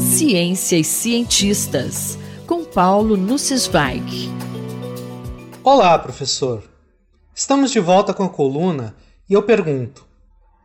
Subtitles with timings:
[0.00, 4.28] Ciência e cientistas, com Paulo Nussweig.
[5.62, 6.64] Olá, professor.
[7.34, 8.94] Estamos de volta com a coluna
[9.28, 10.04] e eu pergunto: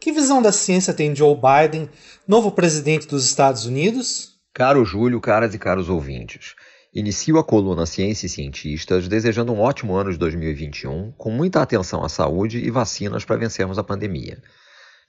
[0.02, 1.88] que visão da ciência tem Joe Biden,
[2.28, 4.40] novo presidente dos Estados Unidos?
[4.54, 6.56] Caro Júlio, caras e caros ouvintes.
[6.94, 12.04] Inicio a coluna Ciência e Cientistas desejando um ótimo ano de 2021, com muita atenção
[12.04, 14.42] à saúde e vacinas para vencermos a pandemia.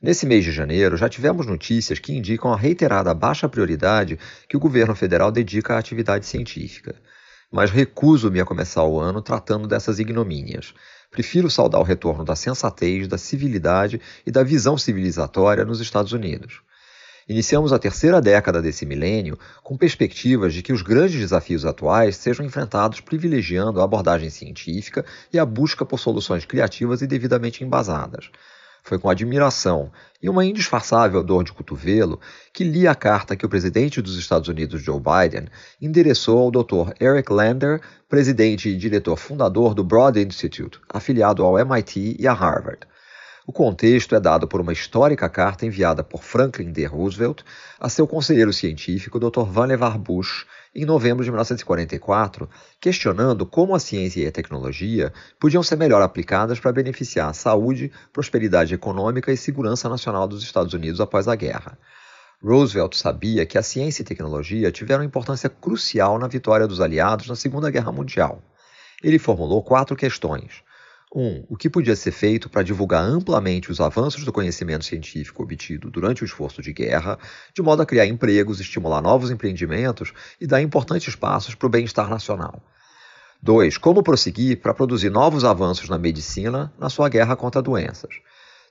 [0.00, 4.16] Nesse mês de janeiro, já tivemos notícias que indicam a reiterada baixa prioridade
[4.48, 6.94] que o governo federal dedica à atividade científica.
[7.50, 10.72] Mas recuso-me a começar o ano tratando dessas ignomínias.
[11.10, 16.60] Prefiro saudar o retorno da sensatez, da civilidade e da visão civilizatória nos Estados Unidos.
[17.28, 22.46] Iniciamos a terceira década desse milênio com perspectivas de que os grandes desafios atuais sejam
[22.46, 28.30] enfrentados privilegiando a abordagem científica e a busca por soluções criativas e devidamente embasadas.
[28.88, 29.92] Foi com admiração
[30.22, 32.18] e uma indisfarçável dor de cotovelo
[32.54, 35.46] que li a carta que o presidente dos Estados Unidos, Joe Biden,
[35.78, 36.94] endereçou ao Dr.
[36.98, 42.78] Eric Lander, presidente e diretor fundador do Broad Institute, afiliado ao MIT e a Harvard.
[43.48, 46.84] O contexto é dado por uma histórica carta enviada por Franklin D.
[46.84, 47.42] Roosevelt
[47.80, 49.44] a seu conselheiro científico, Dr.
[49.44, 52.46] Vannevar Bush, em novembro de 1944,
[52.78, 57.90] questionando como a ciência e a tecnologia podiam ser melhor aplicadas para beneficiar a saúde,
[58.12, 61.78] prosperidade econômica e segurança nacional dos Estados Unidos após a guerra.
[62.44, 67.34] Roosevelt sabia que a ciência e tecnologia tiveram importância crucial na vitória dos aliados na
[67.34, 68.42] Segunda Guerra Mundial.
[69.02, 70.62] Ele formulou quatro questões.
[71.14, 71.20] 1.
[71.20, 75.90] Um, o que podia ser feito para divulgar amplamente os avanços do conhecimento científico obtido
[75.90, 77.18] durante o esforço de guerra,
[77.54, 82.08] de modo a criar empregos, estimular novos empreendimentos e dar importantes passos para o bem-estar
[82.08, 82.62] nacional.
[83.42, 83.78] 2.
[83.78, 88.16] Como prosseguir para produzir novos avanços na medicina na sua guerra contra doenças.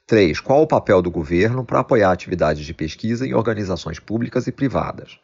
[0.05, 0.39] 3.
[0.39, 5.19] Qual o papel do governo para apoiar atividades de pesquisa em organizações públicas e privadas.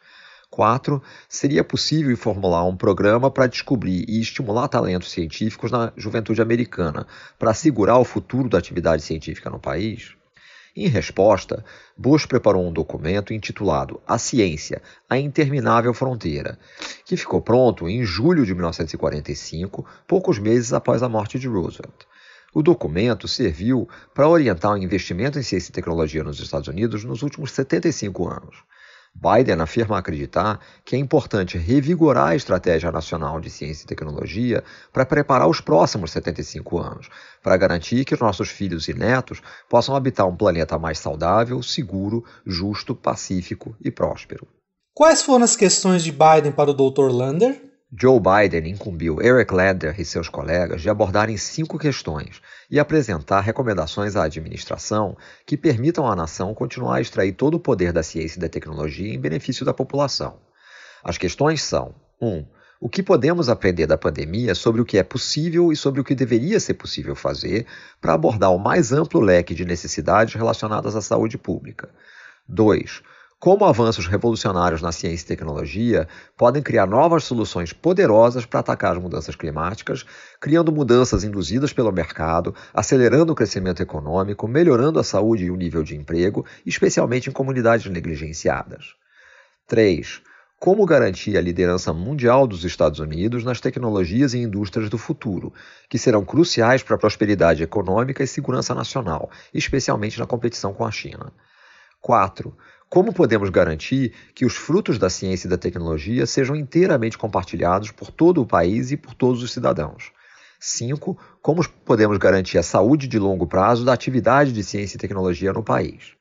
[0.54, 1.02] 4.
[1.28, 7.50] Seria possível formular um programa para descobrir e estimular talentos científicos na juventude americana, para
[7.50, 10.14] assegurar o futuro da atividade científica no país?
[10.76, 11.64] Em resposta,
[11.98, 14.80] Bush preparou um documento intitulado A Ciência,
[15.10, 16.56] a Interminável Fronteira,
[17.04, 22.06] que ficou pronto em julho de 1945, poucos meses após a morte de Roosevelt.
[22.54, 27.22] O documento serviu para orientar o investimento em ciência e tecnologia nos Estados Unidos nos
[27.22, 28.62] últimos 75 anos.
[29.14, 35.06] Biden afirma acreditar que é importante revigorar a estratégia nacional de ciência e tecnologia para
[35.06, 37.08] preparar os próximos 75 anos,
[37.42, 42.24] para garantir que os nossos filhos e netos possam habitar um planeta mais saudável, seguro,
[42.44, 44.46] justo, pacífico e próspero.
[44.92, 47.10] Quais foram as questões de Biden para o Dr.
[47.10, 47.73] Lander?
[47.96, 54.16] Joe Biden incumbiu Eric Lander e seus colegas de abordarem cinco questões e apresentar recomendações
[54.16, 55.16] à administração
[55.46, 59.14] que permitam à nação continuar a extrair todo o poder da ciência e da tecnologia
[59.14, 60.40] em benefício da população.
[61.04, 62.26] As questões são: 1.
[62.26, 62.46] Um,
[62.80, 66.16] o que podemos aprender da pandemia sobre o que é possível e sobre o que
[66.16, 67.64] deveria ser possível fazer
[68.00, 71.88] para abordar o mais amplo leque de necessidades relacionadas à saúde pública?
[72.48, 73.02] 2
[73.44, 79.02] como avanços revolucionários na ciência e tecnologia podem criar novas soluções poderosas para atacar as
[79.02, 80.06] mudanças climáticas,
[80.40, 85.82] criando mudanças induzidas pelo mercado, acelerando o crescimento econômico, melhorando a saúde e o nível
[85.82, 88.94] de emprego, especialmente em comunidades negligenciadas.
[89.66, 90.22] 3.
[90.58, 95.52] Como garantir a liderança mundial dos Estados Unidos nas tecnologias e indústrias do futuro,
[95.90, 100.90] que serão cruciais para a prosperidade econômica e segurança nacional, especialmente na competição com a
[100.90, 101.30] China.
[102.00, 102.54] 4
[102.94, 108.12] como podemos garantir que os frutos da ciência e da tecnologia sejam inteiramente compartilhados por
[108.12, 110.12] todo o país e por todos os cidadãos?
[110.60, 111.18] 5.
[111.42, 115.60] Como podemos garantir a saúde de longo prazo da atividade de ciência e tecnologia no
[115.60, 116.12] país?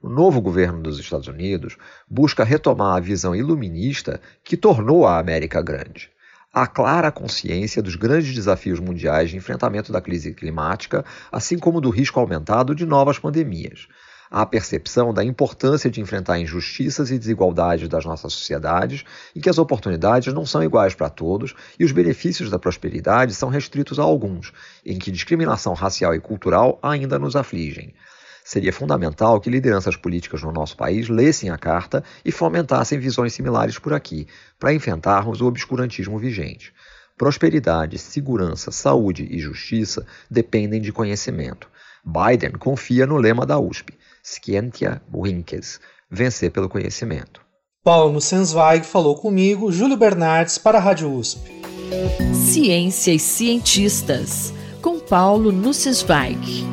[0.00, 1.76] O novo governo dos Estados Unidos
[2.08, 6.08] busca retomar a visão iluminista que tornou a América grande.
[6.50, 11.90] Há clara consciência dos grandes desafios mundiais de enfrentamento da crise climática, assim como do
[11.90, 13.86] risco aumentado de novas pandemias
[14.30, 19.58] a percepção da importância de enfrentar injustiças e desigualdades das nossas sociedades, em que as
[19.58, 24.52] oportunidades não são iguais para todos e os benefícios da prosperidade são restritos a alguns,
[24.84, 27.94] em que discriminação racial e cultural ainda nos afligem.
[28.44, 33.76] Seria fundamental que lideranças políticas no nosso país lessem a carta e fomentassem visões similares
[33.76, 36.72] por aqui, para enfrentarmos o obscurantismo vigente.
[37.18, 41.68] Prosperidade, segurança, saúde e justiça dependem de conhecimento.
[42.04, 43.95] Biden confia no lema da USP:
[44.28, 45.78] Scientia Vinces,
[46.10, 47.40] vencer pelo conhecimento.
[47.84, 51.48] Paulo Sensweig falou comigo, Júlio Bernardes, para a Rádio USP.
[52.34, 54.52] Ciência e cientistas,
[54.82, 56.66] com Paulo Nussensweig.